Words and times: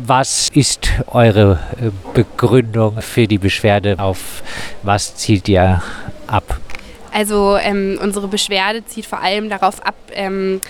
Was 0.00 0.48
ist 0.52 0.88
eure 1.08 1.58
äh, 1.80 1.90
Begründung 2.14 3.02
für 3.02 3.26
die 3.26 3.38
Beschwerde? 3.38 3.98
Auf 3.98 4.42
was 4.82 5.16
zielt 5.16 5.48
ihr 5.48 5.82
ab? 6.28 6.60
Also 7.12 7.56
ähm, 7.60 7.98
unsere 8.00 8.28
Beschwerde 8.28 8.84
zieht 8.84 9.06
vor 9.06 9.20
allem 9.20 9.48
darauf 9.48 9.84
ab, 9.84 9.96
ähm, 10.12 10.60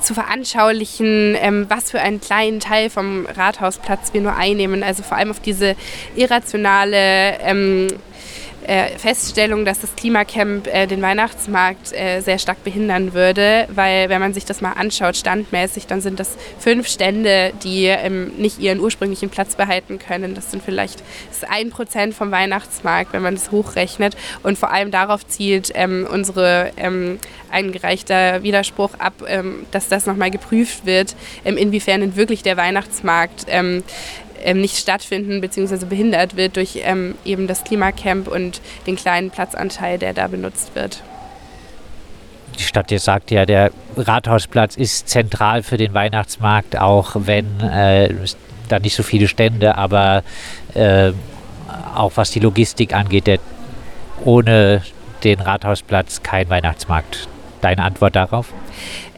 zu 0.00 0.14
veranschaulichen, 0.14 1.36
ähm, 1.38 1.66
was 1.68 1.90
für 1.90 2.00
einen 2.00 2.20
kleinen 2.20 2.60
Teil 2.60 2.88
vom 2.88 3.26
Rathausplatz 3.26 4.14
wir 4.14 4.22
nur 4.22 4.34
einnehmen. 4.34 4.82
Also 4.82 5.02
vor 5.02 5.18
allem 5.18 5.30
auf 5.30 5.40
diese 5.40 5.76
irrationale 6.16 7.38
ähm, 7.40 7.88
äh, 8.70 8.96
Feststellung, 8.98 9.64
dass 9.64 9.80
das 9.80 9.96
Klimacamp 9.96 10.68
äh, 10.68 10.86
den 10.86 11.02
Weihnachtsmarkt 11.02 11.92
äh, 11.92 12.20
sehr 12.20 12.38
stark 12.38 12.62
behindern 12.62 13.14
würde, 13.14 13.66
weil 13.74 14.08
wenn 14.08 14.20
man 14.20 14.32
sich 14.32 14.44
das 14.44 14.60
mal 14.60 14.74
anschaut, 14.74 15.16
standmäßig, 15.16 15.88
dann 15.88 16.00
sind 16.00 16.20
das 16.20 16.36
fünf 16.60 16.86
Stände, 16.86 17.52
die 17.64 17.86
ähm, 17.86 18.28
nicht 18.38 18.60
ihren 18.60 18.78
ursprünglichen 18.78 19.28
Platz 19.28 19.56
behalten 19.56 19.98
können. 19.98 20.36
Das 20.36 20.52
sind 20.52 20.62
vielleicht 20.62 21.02
ein 21.48 21.70
Prozent 21.70 22.14
vom 22.14 22.30
Weihnachtsmarkt, 22.30 23.12
wenn 23.12 23.22
man 23.22 23.34
das 23.34 23.50
hochrechnet. 23.50 24.16
Und 24.44 24.56
vor 24.56 24.70
allem 24.70 24.92
darauf 24.92 25.26
zielt 25.26 25.72
ähm, 25.74 26.06
unsere 26.08 26.70
ähm, 26.76 27.18
eingereichter 27.50 28.44
Widerspruch 28.44 28.94
ab, 29.00 29.14
ähm, 29.26 29.66
dass 29.72 29.88
das 29.88 30.06
nochmal 30.06 30.30
geprüft 30.30 30.86
wird, 30.86 31.16
ähm, 31.44 31.56
inwiefern 31.56 32.02
denn 32.02 32.14
wirklich 32.14 32.44
der 32.44 32.56
Weihnachtsmarkt 32.56 33.46
ähm, 34.42 34.60
nicht 34.60 34.76
stattfinden 34.76 35.40
bzw. 35.40 35.84
behindert 35.86 36.36
wird 36.36 36.56
durch 36.56 36.80
ähm, 36.82 37.14
eben 37.24 37.46
das 37.46 37.64
Klimacamp 37.64 38.28
und 38.28 38.60
den 38.86 38.96
kleinen 38.96 39.30
Platzanteil, 39.30 39.98
der 39.98 40.14
da 40.14 40.26
benutzt 40.26 40.74
wird. 40.74 41.02
Die 42.58 42.64
Stadt 42.64 42.90
jetzt 42.90 43.04
sagt 43.04 43.30
ja, 43.30 43.46
der 43.46 43.70
Rathausplatz 43.96 44.76
ist 44.76 45.08
zentral 45.08 45.62
für 45.62 45.76
den 45.76 45.94
Weihnachtsmarkt, 45.94 46.76
auch 46.76 47.12
wenn 47.14 47.60
äh, 47.60 48.12
da 48.68 48.78
nicht 48.78 48.94
so 48.94 49.02
viele 49.02 49.28
Stände, 49.28 49.76
aber 49.76 50.22
äh, 50.74 51.12
auch 51.94 52.12
was 52.16 52.30
die 52.30 52.40
Logistik 52.40 52.94
angeht, 52.94 53.26
der 53.26 53.38
ohne 54.24 54.82
den 55.24 55.40
Rathausplatz 55.40 56.22
kein 56.22 56.48
Weihnachtsmarkt. 56.50 57.28
Deine 57.60 57.82
Antwort 57.82 58.16
darauf? 58.16 58.52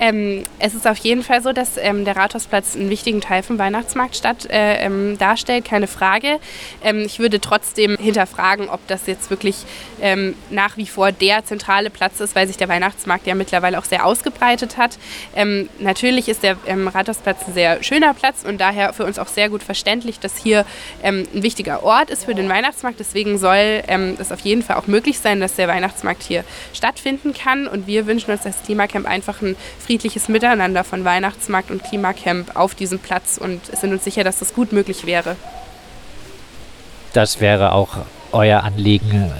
Ähm, 0.00 0.42
es 0.58 0.74
ist 0.74 0.88
auf 0.88 0.96
jeden 0.98 1.22
Fall 1.22 1.42
so, 1.42 1.52
dass 1.52 1.76
ähm, 1.76 2.04
der 2.04 2.16
Rathausplatz 2.16 2.74
einen 2.74 2.90
wichtigen 2.90 3.20
Teil 3.20 3.44
vom 3.44 3.56
Weihnachtsmarkt 3.58 4.16
statt, 4.16 4.48
äh, 4.50 4.84
ähm, 4.84 5.16
darstellt, 5.16 5.64
keine 5.64 5.86
Frage. 5.86 6.40
Ähm, 6.82 7.02
ich 7.06 7.20
würde 7.20 7.40
trotzdem 7.40 7.96
hinterfragen, 7.96 8.68
ob 8.68 8.84
das 8.88 9.06
jetzt 9.06 9.30
wirklich 9.30 9.58
ähm, 10.00 10.34
nach 10.50 10.76
wie 10.76 10.86
vor 10.86 11.12
der 11.12 11.44
zentrale 11.44 11.88
Platz 11.88 12.18
ist, 12.18 12.34
weil 12.34 12.48
sich 12.48 12.56
der 12.56 12.68
Weihnachtsmarkt 12.68 13.28
ja 13.28 13.36
mittlerweile 13.36 13.78
auch 13.78 13.84
sehr 13.84 14.04
ausgebreitet 14.04 14.76
hat. 14.76 14.98
Ähm, 15.36 15.68
natürlich 15.78 16.28
ist 16.28 16.42
der 16.42 16.56
Rathausplatz 16.66 17.46
ein 17.46 17.54
sehr 17.54 17.80
schöner 17.84 18.12
Platz 18.12 18.44
und 18.44 18.60
daher 18.60 18.92
für 18.92 19.04
uns 19.04 19.20
auch 19.20 19.28
sehr 19.28 19.50
gut 19.50 19.62
verständlich, 19.62 20.18
dass 20.18 20.36
hier 20.36 20.64
ein 21.04 21.28
wichtiger 21.32 21.84
Ort 21.84 22.10
ist 22.10 22.24
für 22.24 22.34
den 22.34 22.48
Weihnachtsmarkt. 22.48 22.98
Deswegen 22.98 23.38
soll 23.38 23.82
es 24.18 24.32
auf 24.32 24.40
jeden 24.40 24.62
Fall 24.62 24.76
auch 24.76 24.86
möglich 24.86 25.18
sein, 25.18 25.40
dass 25.40 25.54
der 25.54 25.68
Weihnachtsmarkt 25.68 26.22
hier 26.22 26.44
stattfinden 26.72 27.34
kann. 27.34 27.68
Und 27.68 27.86
wir 27.86 28.06
wünschen 28.06 28.31
uns 28.32 28.42
das 28.42 28.62
Klimacamp 28.64 29.06
einfach 29.06 29.42
ein 29.42 29.56
friedliches 29.78 30.28
Miteinander 30.28 30.84
von 30.84 31.04
Weihnachtsmarkt 31.04 31.70
und 31.70 31.84
Klimacamp 31.84 32.56
auf 32.56 32.74
diesem 32.74 32.98
Platz 32.98 33.38
und 33.38 33.64
sind 33.66 33.92
uns 33.92 34.04
sicher, 34.04 34.24
dass 34.24 34.38
das 34.38 34.54
gut 34.54 34.72
möglich 34.72 35.06
wäre. 35.06 35.36
Das 37.12 37.40
wäre 37.40 37.72
auch 37.72 37.98
euer 38.32 38.62
Anliegen, 38.64 39.30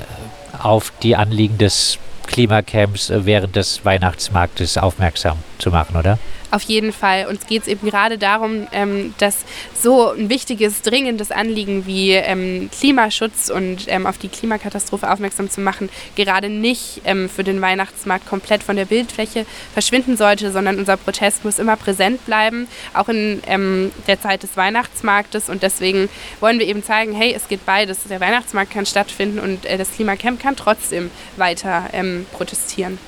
auf 0.62 0.93
die 1.03 1.17
Anliegen 1.17 1.59
des 1.59 1.99
Klimacamps 2.27 3.12
während 3.15 3.57
des 3.57 3.84
Weihnachtsmarktes 3.84 4.79
aufmerksam 4.79 5.39
zu 5.59 5.71
machen, 5.71 5.97
oder? 5.97 6.19
Auf 6.53 6.64
jeden 6.64 6.92
Fall. 6.92 7.28
Uns 7.28 7.47
geht 7.47 7.62
es 7.62 7.69
eben 7.69 7.89
gerade 7.89 8.19
darum, 8.19 8.67
ähm, 8.72 9.14
dass 9.17 9.39
so 9.75 10.11
ein 10.11 10.28
wichtiges, 10.28 10.83
dringendes 10.83 11.31
Anliegen 11.31 11.86
wie 11.86 12.11
ähm, 12.11 12.69
Klimaschutz 12.78 13.48
und 13.48 13.86
ähm, 13.86 14.06
auf 14.06 14.19
die 14.19 14.28
Klimakatastrophe 14.28 15.11
aufmerksam 15.11 15.48
zu 15.48 15.62
machen, 15.62 15.89
gerade 16.14 16.50
nicht 16.50 17.00
ähm, 17.06 17.31
für 17.31 17.42
den 17.42 17.62
Weihnachtsmarkt 17.62 18.27
komplett 18.28 18.62
von 18.62 18.77
der 18.77 18.84
Bildfläche 18.84 19.47
verschwinden 19.72 20.19
sollte, 20.19 20.53
sondern 20.53 20.78
unser 20.78 20.99
Protest 20.99 21.43
muss 21.43 21.59
immer 21.59 21.77
präsent 21.77 22.22
bleiben, 22.27 22.69
auch 22.93 23.09
in 23.09 23.43
ähm, 23.47 23.91
der 24.06 24.21
Zeit 24.21 24.43
des 24.43 24.54
Weihnachtsmarktes. 24.54 25.48
Und 25.48 25.62
deswegen 25.62 26.10
wollen 26.41 26.59
wir 26.59 26.66
eben 26.66 26.84
zeigen, 26.84 27.15
hey, 27.15 27.32
es 27.32 27.48
geht 27.48 27.65
beides. 27.65 28.00
Der 28.10 28.21
Weihnachtsmarkt 28.21 28.72
kann 28.72 28.84
stattfinden 28.84 29.38
und 29.38 29.65
äh, 29.65 29.78
das 29.78 29.93
Klimacamp 29.93 30.38
kann 30.38 30.54
trotzdem 30.54 31.10
weiter 31.38 31.88
ähm, 31.94 32.27
protestieren. 32.31 32.98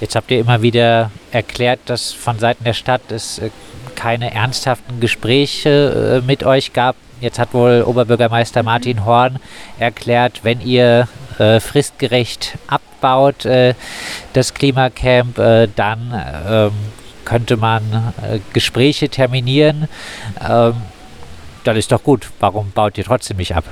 Jetzt 0.00 0.16
habt 0.16 0.30
ihr 0.30 0.40
immer 0.40 0.62
wieder 0.62 1.10
erklärt, 1.30 1.80
dass 1.86 2.12
von 2.12 2.38
Seiten 2.38 2.64
der 2.64 2.74
Stadt 2.74 3.10
es 3.10 3.38
äh, 3.38 3.50
keine 3.94 4.34
ernsthaften 4.34 5.00
Gespräche 5.00 6.20
äh, 6.22 6.26
mit 6.26 6.44
euch 6.44 6.72
gab. 6.72 6.96
Jetzt 7.20 7.38
hat 7.38 7.54
wohl 7.54 7.82
Oberbürgermeister. 7.86 8.62
Martin 8.62 9.04
Horn 9.04 9.38
erklärt, 9.78 10.40
wenn 10.42 10.60
ihr 10.60 11.08
äh, 11.38 11.60
fristgerecht 11.60 12.58
abbaut, 12.66 13.44
äh, 13.44 13.74
das 14.32 14.52
Klimacamp, 14.52 15.38
äh, 15.38 15.68
dann 15.74 16.24
ähm, 16.48 16.72
könnte 17.24 17.56
man 17.56 18.12
äh, 18.22 18.40
Gespräche 18.52 19.08
terminieren. 19.08 19.88
Ähm, 20.46 20.74
dann 21.64 21.76
ist 21.76 21.92
doch 21.92 22.02
gut. 22.02 22.30
Warum 22.40 22.70
baut 22.72 22.98
ihr 22.98 23.04
trotzdem 23.04 23.38
nicht 23.38 23.54
ab? 23.54 23.64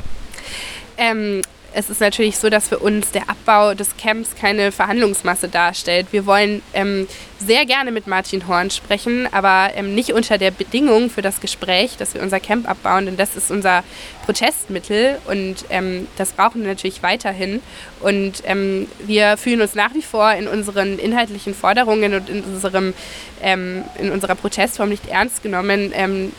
Ähm, 0.96 1.42
es 1.74 1.90
ist 1.90 2.00
natürlich 2.00 2.38
so, 2.38 2.50
dass 2.50 2.68
für 2.68 2.78
uns 2.78 3.10
der 3.10 3.28
Abbau 3.28 3.74
des 3.74 3.96
Camps 3.96 4.34
keine 4.34 4.72
Verhandlungsmasse 4.72 5.48
darstellt. 5.48 6.08
Wir 6.10 6.26
wollen 6.26 6.62
ähm, 6.74 7.06
sehr 7.38 7.66
gerne 7.66 7.90
mit 7.90 8.06
Martin 8.06 8.46
Horn 8.46 8.70
sprechen, 8.70 9.28
aber 9.32 9.70
ähm, 9.74 9.94
nicht 9.94 10.12
unter 10.12 10.38
der 10.38 10.50
Bedingung 10.50 11.10
für 11.10 11.22
das 11.22 11.40
Gespräch, 11.40 11.96
dass 11.96 12.14
wir 12.14 12.22
unser 12.22 12.40
Camp 12.40 12.68
abbauen, 12.68 13.06
denn 13.06 13.16
das 13.16 13.36
ist 13.36 13.50
unser 13.50 13.82
Protestmittel 14.24 15.18
und 15.26 15.64
ähm, 15.70 16.06
das 16.16 16.32
brauchen 16.32 16.62
wir 16.62 16.68
natürlich 16.68 17.02
weiterhin. 17.02 17.62
Und 18.00 18.42
ähm, 18.44 18.88
wir 19.06 19.36
fühlen 19.36 19.60
uns 19.60 19.74
nach 19.74 19.94
wie 19.94 20.02
vor 20.02 20.32
in 20.32 20.48
unseren 20.48 20.98
inhaltlichen 20.98 21.54
Forderungen 21.54 22.14
und 22.14 22.28
in, 22.28 22.42
unserem, 22.42 22.94
ähm, 23.42 23.84
in 23.98 24.10
unserer 24.10 24.34
Protestform 24.34 24.88
nicht 24.88 25.08
ernst 25.08 25.42
genommen 25.42 25.92
ähm, 25.94 26.32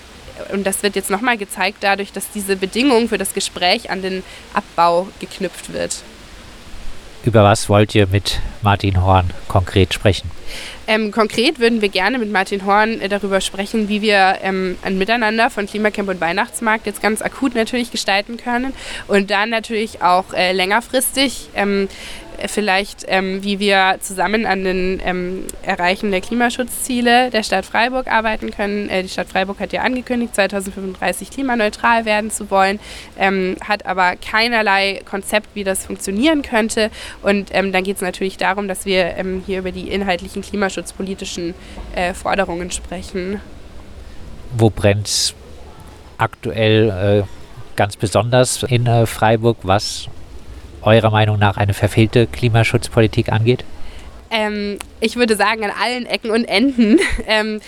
und 0.52 0.66
das 0.66 0.84
wird 0.84 0.96
jetzt 0.96 1.10
nochmal 1.10 1.38
gezeigt 1.38 1.78
dadurch, 1.82 2.12
dass 2.12 2.30
diese 2.32 2.56
Bedingung 2.56 3.10
für 3.10 3.18
das 3.18 3.34
Gespräch 3.34 3.90
an 3.90 4.02
den 4.02 4.24
Abbau 4.54 5.08
geknüpft 5.20 5.74
wird. 5.74 6.04
Über 7.26 7.44
was 7.44 7.70
wollt 7.70 7.96
ihr 7.96 8.08
mit 8.08 8.42
Martin 8.62 9.02
Horn 9.02 9.30
konkret 9.48 9.94
sprechen? 9.94 10.30
Ähm, 10.88 11.12
konkret 11.12 11.60
würden 11.60 11.82
wir 11.82 11.88
gerne 11.88 12.20
mit 12.20 12.30
Martin 12.30 12.66
Horn 12.66 13.00
äh, 13.00 13.08
darüber 13.08 13.40
sprechen, 13.40 13.88
wie 13.88 14.02
wir 14.02 14.40
ähm, 14.42 14.78
ein 14.82 14.98
Miteinander 14.98 15.50
von 15.50 15.66
Klimacamp 15.66 16.10
und 16.10 16.20
Weihnachtsmarkt 16.20 16.86
jetzt 16.86 17.02
ganz 17.02 17.22
akut 17.22 17.56
natürlich 17.56 17.92
gestalten 17.92 18.36
können 18.36 18.74
und 19.08 19.32
dann 19.32 19.50
natürlich 19.50 20.02
auch 20.02 20.34
äh, 20.34 20.52
längerfristig 20.52 21.50
ähm, 21.56 21.88
vielleicht, 22.48 23.06
ähm, 23.08 23.44
wie 23.44 23.60
wir 23.60 23.98
zusammen 24.00 24.46
an 24.46 24.64
den 24.64 25.02
ähm, 25.04 25.44
Erreichen 25.64 26.12
der 26.12 26.22
Klimaschutzziele 26.22 27.30
der 27.30 27.44
Stadt 27.44 27.66
Freiburg 27.66 28.08
arbeiten 28.08 28.52
können. 28.52 28.90
Äh, 28.90 29.04
die 29.04 29.10
Stadt 29.10 29.28
Freiburg 29.30 29.60
hat 29.60 29.74
ja 29.74 29.82
angekündigt, 29.82 30.36
2035 30.36 31.30
klimaneutral 31.30 32.06
werden 32.06 32.32
zu 32.32 32.50
wollen, 32.52 32.80
ähm, 33.18 33.56
hat 33.68 33.86
aber 33.86 34.16
keinerlei 34.16 35.02
Konzept, 35.06 35.50
wie 35.54 35.64
das 35.64 35.86
funktionieren 35.86 36.42
könnte. 36.42 36.92
Und 37.22 37.50
ähm, 37.52 37.72
dann 37.72 37.84
geht 37.84 37.98
es 37.98 38.02
natürlich 38.02 38.38
darum, 38.38 38.68
dass 38.68 38.86
wir 38.86 39.18
ähm, 39.18 39.44
hier 39.46 39.60
über 39.60 39.72
die 39.72 39.90
inhaltlichen 39.90 40.42
klimaschutzpolitischen 40.42 41.54
äh, 41.96 42.14
Forderungen 42.14 42.72
sprechen. 42.72 43.42
Wo 44.56 44.70
brennt 44.70 45.08
es 45.08 45.34
aktuell 46.18 47.24
äh, 47.24 47.28
ganz 47.76 47.98
besonders 47.98 48.64
in 48.64 48.86
äh, 48.86 49.06
Freiburg? 49.06 49.58
Was 49.64 50.08
eurer 50.86 51.12
Meinung 51.12 51.40
nach 51.40 51.58
eine 51.58 51.74
verfehlte 51.74 52.28
Klimaschutzpolitik 52.28 53.32
angeht? 53.32 53.64
Ähm, 54.32 54.80
ich 55.00 55.16
würde 55.16 55.36
sagen, 55.36 55.64
an 55.64 55.72
allen 55.82 56.06
Ecken 56.06 56.32
und 56.32 56.46
Enden. 56.46 57.00
Ähm, 57.28 57.62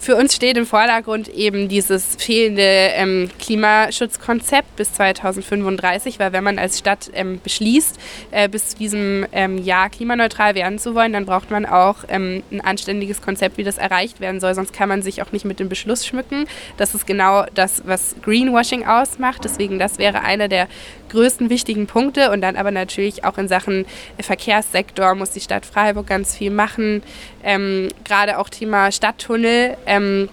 für 0.00 0.16
uns 0.16 0.34
steht 0.34 0.56
im 0.56 0.64
Vordergrund 0.64 1.28
eben 1.28 1.68
dieses 1.68 2.16
fehlende 2.16 2.62
ähm, 2.62 3.30
Klimaschutzkonzept 3.38 4.74
bis 4.76 4.94
2035, 4.94 6.18
weil 6.18 6.32
wenn 6.32 6.42
man 6.42 6.58
als 6.58 6.78
Stadt 6.78 7.10
ähm, 7.12 7.38
beschließt, 7.44 8.00
äh, 8.30 8.48
bis 8.48 8.70
zu 8.70 8.78
diesem 8.78 9.26
ähm, 9.32 9.58
Jahr 9.58 9.90
klimaneutral 9.90 10.54
werden 10.54 10.78
zu 10.78 10.94
wollen, 10.94 11.12
dann 11.12 11.26
braucht 11.26 11.50
man 11.50 11.66
auch 11.66 11.96
ähm, 12.08 12.42
ein 12.50 12.62
anständiges 12.62 13.20
Konzept, 13.20 13.58
wie 13.58 13.62
das 13.62 13.76
erreicht 13.76 14.20
werden 14.20 14.40
soll. 14.40 14.54
Sonst 14.54 14.72
kann 14.72 14.88
man 14.88 15.02
sich 15.02 15.20
auch 15.20 15.32
nicht 15.32 15.44
mit 15.44 15.60
dem 15.60 15.68
Beschluss 15.68 16.06
schmücken. 16.06 16.46
Das 16.78 16.94
ist 16.94 17.06
genau 17.06 17.44
das, 17.54 17.82
was 17.84 18.16
Greenwashing 18.22 18.86
ausmacht. 18.86 19.44
Deswegen, 19.44 19.78
das 19.78 19.98
wäre 19.98 20.22
einer 20.22 20.48
der 20.48 20.66
größten 21.10 21.50
wichtigen 21.50 21.86
Punkte. 21.86 22.30
Und 22.30 22.40
dann 22.40 22.56
aber 22.56 22.70
natürlich 22.70 23.24
auch 23.24 23.36
in 23.36 23.48
Sachen 23.48 23.84
Verkehrssektor 24.18 25.14
muss 25.14 25.30
die 25.30 25.40
Stadt 25.40 25.66
Freiburg 25.66 26.06
ganz 26.06 26.34
viel 26.34 26.50
machen. 26.50 27.02
Ähm, 27.44 27.88
Gerade 28.04 28.38
auch 28.38 28.48
Thema 28.48 28.90
Stadttunnel 28.92 29.76
ähm, 29.90 30.28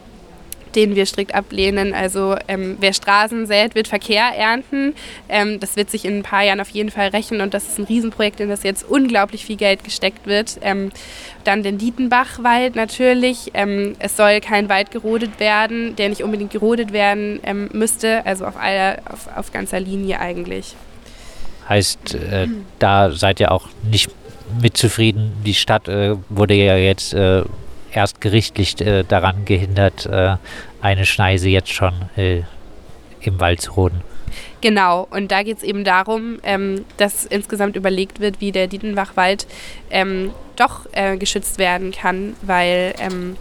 den 0.76 0.96
wir 0.96 1.06
strikt 1.06 1.34
ablehnen. 1.34 1.94
Also 1.94 2.36
ähm, 2.48 2.78
wer 2.80 2.94
Straßen 2.94 3.48
sät, 3.48 3.74
wird 3.74 3.88
Verkehr 3.88 4.26
ernten. 4.38 4.94
Ähm, 5.28 5.60
das 5.60 5.76
wird 5.76 5.90
sich 5.90 6.06
in 6.06 6.20
ein 6.20 6.24
paar 6.24 6.44
Jahren 6.44 6.62
auf 6.62 6.70
jeden 6.70 6.92
Fall 6.92 7.10
rächen 7.10 7.42
und 7.42 7.54
das 7.54 7.68
ist 7.68 7.80
ein 7.80 7.86
Riesenprojekt, 7.86 8.40
in 8.40 8.50
das 8.50 8.64
jetzt 8.64 8.88
unglaublich 8.88 9.44
viel 9.44 9.56
Geld 9.56 9.84
gesteckt 9.84 10.28
wird. 10.28 10.60
Ähm, 10.62 10.92
dann 11.44 11.64
den 11.64 11.80
Dietenbachwald 11.80 12.76
natürlich. 12.76 13.52
Ähm, 13.56 13.96
es 14.00 14.16
soll 14.16 14.40
kein 14.40 14.70
Wald 14.70 14.92
gerodet 14.92 15.40
werden, 15.40 15.96
der 15.96 16.10
nicht 16.10 16.24
unbedingt 16.24 16.52
gerodet 16.52 16.94
werden 16.94 17.40
ähm, 17.44 17.70
müsste, 17.74 18.26
also 18.26 18.46
auf, 18.46 18.58
aller, 18.58 19.00
auf, 19.12 19.28
auf 19.36 19.52
ganzer 19.52 19.80
Linie 19.80 20.20
eigentlich. 20.20 20.76
Heißt, 21.68 22.16
äh, 22.16 22.48
da 22.78 23.12
seid 23.12 23.40
ihr 23.40 23.52
auch 23.52 23.68
nicht 23.84 24.10
mit 24.62 24.78
zufrieden. 24.78 25.34
Die 25.44 25.56
Stadt 25.56 25.88
äh, 25.88 26.16
wurde 26.30 26.54
ja 26.54 26.78
jetzt 26.78 27.14
äh, 27.14 27.44
erst 27.98 28.22
gerichtlich 28.22 28.80
äh, 28.80 29.04
daran 29.04 29.44
gehindert, 29.46 30.06
äh, 30.06 30.38
eine 30.82 31.06
Schneise 31.06 31.50
jetzt 31.50 31.74
schon 31.74 31.94
äh, 32.16 32.44
im 33.22 33.40
Wald 33.40 33.62
zu 33.62 33.74
roden. 33.74 34.02
Genau, 34.62 35.08
und 35.10 35.32
da 35.32 35.44
geht 35.44 35.58
es 35.58 35.64
eben 35.64 35.84
darum, 35.84 36.40
ähm, 36.44 36.86
dass 36.98 37.26
insgesamt 37.26 37.76
überlegt 37.76 38.20
wird, 38.20 38.40
wie 38.40 38.52
der 38.52 38.68
Dietenbachwald 38.68 39.48
ähm, 39.90 40.32
doch 40.56 40.88
äh, 40.92 41.18
geschützt 41.18 41.58
werden 41.58 41.92
kann, 41.92 42.36
weil 42.42 42.94
ähm, 43.00 43.36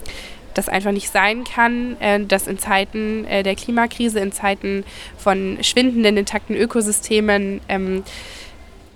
das 0.54 0.68
einfach 0.68 0.92
nicht 0.92 1.10
sein 1.10 1.44
kann, 1.44 2.00
äh, 2.00 2.20
dass 2.24 2.46
in 2.46 2.58
Zeiten 2.58 3.26
äh, 3.26 3.42
der 3.42 3.56
Klimakrise, 3.56 4.20
in 4.20 4.32
Zeiten 4.32 4.84
von 5.18 5.58
schwindenden 5.62 6.16
intakten 6.16 6.56
Ökosystemen 6.56 7.60
ähm, 7.68 8.04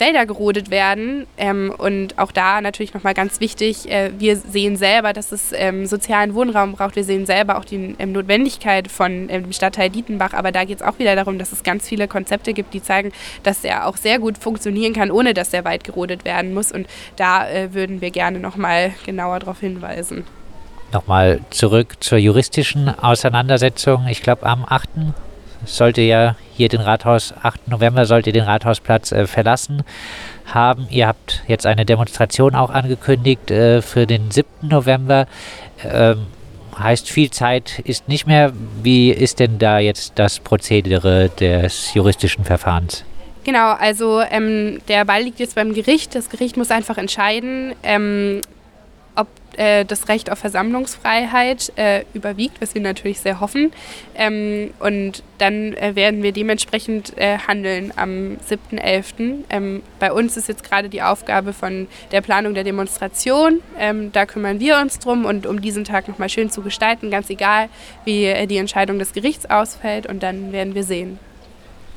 Wälder 0.00 0.26
gerodet 0.26 0.70
werden. 0.70 1.26
Ähm, 1.36 1.72
und 1.76 2.18
auch 2.18 2.32
da 2.32 2.60
natürlich 2.60 2.94
nochmal 2.94 3.14
ganz 3.14 3.40
wichtig, 3.40 3.90
äh, 3.90 4.10
wir 4.18 4.36
sehen 4.36 4.76
selber, 4.76 5.12
dass 5.12 5.32
es 5.32 5.52
ähm, 5.52 5.86
sozialen 5.86 6.34
Wohnraum 6.34 6.72
braucht. 6.72 6.96
Wir 6.96 7.04
sehen 7.04 7.26
selber 7.26 7.58
auch 7.58 7.64
die 7.64 7.94
ähm, 7.98 8.12
Notwendigkeit 8.12 8.90
von 8.90 9.28
ähm, 9.28 9.44
dem 9.44 9.52
Stadtteil 9.52 9.90
Dietenbach. 9.90 10.32
Aber 10.32 10.52
da 10.52 10.64
geht 10.64 10.80
es 10.80 10.82
auch 10.82 10.98
wieder 10.98 11.14
darum, 11.14 11.38
dass 11.38 11.52
es 11.52 11.62
ganz 11.62 11.88
viele 11.88 12.08
Konzepte 12.08 12.52
gibt, 12.52 12.74
die 12.74 12.82
zeigen, 12.82 13.12
dass 13.42 13.62
er 13.64 13.86
auch 13.86 13.96
sehr 13.96 14.18
gut 14.18 14.38
funktionieren 14.38 14.92
kann, 14.92 15.10
ohne 15.10 15.34
dass 15.34 15.50
der 15.50 15.64
Wald 15.64 15.84
gerodet 15.84 16.24
werden 16.24 16.54
muss. 16.54 16.72
Und 16.72 16.86
da 17.16 17.48
äh, 17.48 17.74
würden 17.74 18.00
wir 18.00 18.10
gerne 18.10 18.40
nochmal 18.40 18.92
genauer 19.04 19.40
darauf 19.40 19.60
hinweisen. 19.60 20.24
Nochmal 20.92 21.40
zurück 21.50 21.96
zur 22.00 22.18
juristischen 22.18 22.88
Auseinandersetzung. 22.88 24.06
Ich 24.08 24.22
glaube, 24.22 24.44
am 24.44 24.64
8 24.68 24.88
sollte 25.64 26.00
ja 26.00 26.34
hier 26.60 26.68
den 26.68 26.82
Rathaus, 26.82 27.32
8. 27.42 27.68
November 27.68 28.04
sollte 28.04 28.32
den 28.32 28.44
Rathausplatz 28.44 29.12
äh, 29.12 29.26
verlassen 29.26 29.82
haben. 30.44 30.86
Ihr 30.90 31.06
habt 31.06 31.42
jetzt 31.48 31.64
eine 31.64 31.86
Demonstration 31.86 32.54
auch 32.54 32.68
angekündigt 32.68 33.50
äh, 33.50 33.80
für 33.80 34.06
den 34.06 34.30
7. 34.30 34.46
November. 34.68 35.26
Ähm, 35.82 36.26
heißt, 36.78 37.08
viel 37.08 37.30
Zeit 37.30 37.78
ist 37.84 38.08
nicht 38.08 38.26
mehr. 38.26 38.52
Wie 38.82 39.10
ist 39.10 39.40
denn 39.40 39.58
da 39.58 39.78
jetzt 39.78 40.12
das 40.16 40.38
Prozedere 40.38 41.30
des 41.30 41.94
juristischen 41.94 42.44
Verfahrens? 42.44 43.04
Genau, 43.44 43.72
also 43.72 44.20
ähm, 44.20 44.82
der 44.88 45.06
Ball 45.06 45.22
liegt 45.22 45.40
jetzt 45.40 45.54
beim 45.54 45.72
Gericht. 45.72 46.14
Das 46.14 46.28
Gericht 46.28 46.58
muss 46.58 46.70
einfach 46.70 46.98
entscheiden, 46.98 47.72
ähm, 47.82 48.42
äh, 49.56 49.84
das 49.84 50.08
Recht 50.08 50.30
auf 50.30 50.38
Versammlungsfreiheit 50.38 51.72
äh, 51.76 52.04
überwiegt, 52.14 52.60
was 52.60 52.74
wir 52.74 52.82
natürlich 52.82 53.20
sehr 53.20 53.40
hoffen. 53.40 53.72
Ähm, 54.14 54.72
und 54.80 55.22
dann 55.38 55.74
äh, 55.74 55.94
werden 55.94 56.22
wir 56.22 56.32
dementsprechend 56.32 57.16
äh, 57.16 57.38
handeln 57.38 57.92
am 57.96 58.36
7.11. 58.48 59.44
Ähm, 59.50 59.82
bei 59.98 60.12
uns 60.12 60.36
ist 60.36 60.48
jetzt 60.48 60.64
gerade 60.64 60.88
die 60.88 61.02
Aufgabe 61.02 61.52
von 61.52 61.88
der 62.12 62.20
Planung 62.20 62.54
der 62.54 62.64
Demonstration. 62.64 63.60
Ähm, 63.78 64.12
da 64.12 64.26
kümmern 64.26 64.60
wir 64.60 64.78
uns 64.78 64.98
drum 64.98 65.24
und 65.24 65.46
um 65.46 65.60
diesen 65.60 65.84
Tag 65.84 66.08
nochmal 66.08 66.28
schön 66.28 66.50
zu 66.50 66.62
gestalten, 66.62 67.10
ganz 67.10 67.30
egal, 67.30 67.68
wie 68.04 68.24
äh, 68.24 68.46
die 68.46 68.58
Entscheidung 68.58 68.98
des 68.98 69.12
Gerichts 69.12 69.48
ausfällt. 69.48 70.06
Und 70.06 70.22
dann 70.22 70.52
werden 70.52 70.74
wir 70.74 70.84
sehen. 70.84 71.18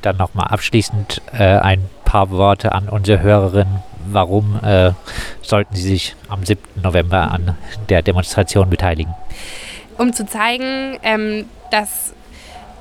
Dann 0.04 0.16
nochmal 0.16 0.48
abschließend 0.48 1.22
äh, 1.32 1.42
ein 1.42 1.88
paar 2.04 2.30
Worte 2.30 2.72
an 2.72 2.88
unsere 2.88 3.20
Hörerinnen 3.20 3.82
warum 4.06 4.60
äh, 4.62 4.92
sollten 5.42 5.74
Sie 5.74 5.82
sich 5.82 6.16
am 6.28 6.44
7. 6.44 6.60
November 6.82 7.30
an 7.30 7.56
der 7.88 8.02
Demonstration 8.02 8.70
beteiligen? 8.70 9.14
Um 9.98 10.12
zu 10.12 10.26
zeigen, 10.26 10.98
ähm, 11.02 11.48
dass 11.70 12.12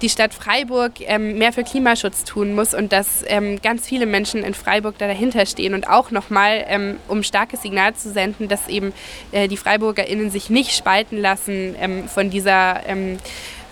die 0.01 0.09
Stadt 0.09 0.33
Freiburg 0.33 0.93
ähm, 0.99 1.37
mehr 1.37 1.53
für 1.53 1.63
Klimaschutz 1.63 2.25
tun 2.25 2.55
muss 2.55 2.73
und 2.73 2.91
dass 2.91 3.23
ähm, 3.27 3.61
ganz 3.61 3.87
viele 3.87 4.05
Menschen 4.05 4.43
in 4.43 4.53
Freiburg 4.53 4.97
da 4.97 5.07
dahinter 5.07 5.45
stehen 5.45 5.73
und 5.73 5.87
auch 5.87 6.11
nochmal, 6.11 6.65
ähm, 6.67 6.97
um 7.07 7.19
ein 7.19 7.23
starkes 7.23 7.61
Signal 7.61 7.93
zu 7.93 8.11
senden, 8.11 8.49
dass 8.49 8.67
eben 8.67 8.91
äh, 9.31 9.47
die 9.47 9.55
FreiburgerInnen 9.55 10.29
sich 10.29 10.49
nicht 10.49 10.75
spalten 10.75 11.17
lassen 11.17 11.75
ähm, 11.79 12.09
von 12.09 12.29
dieser 12.29 12.85
ähm, 12.85 13.17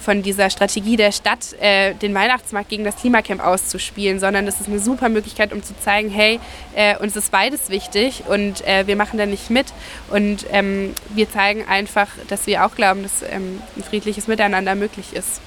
von 0.01 0.21
dieser 0.21 0.49
Strategie 0.49 0.97
der 0.97 1.11
Stadt, 1.11 1.53
äh, 1.59 1.93
den 1.93 2.13
Weihnachtsmarkt 2.13 2.69
gegen 2.69 2.83
das 2.83 2.97
Klimacamp 2.97 3.45
auszuspielen, 3.45 4.19
sondern 4.19 4.45
das 4.45 4.59
ist 4.59 4.67
eine 4.67 4.79
super 4.79 5.09
Möglichkeit, 5.09 5.53
um 5.53 5.63
zu 5.63 5.77
zeigen, 5.79 6.09
hey, 6.09 6.39
äh, 6.75 6.97
uns 6.97 7.15
ist 7.15 7.31
beides 7.31 7.69
wichtig 7.69 8.23
und 8.27 8.65
äh, 8.67 8.87
wir 8.87 8.95
machen 8.95 9.17
da 9.17 9.25
nicht 9.25 9.49
mit. 9.49 9.67
Und 10.09 10.45
ähm, 10.51 10.93
wir 11.09 11.29
zeigen 11.29 11.65
einfach, 11.67 12.07
dass 12.27 12.47
wir 12.47 12.65
auch 12.65 12.75
glauben, 12.75 13.03
dass 13.03 13.21
ähm, 13.21 13.61
ein 13.77 13.83
friedliches 13.83 14.27
Miteinander 14.27 14.75
möglich 14.75 15.13
ist. 15.13 15.41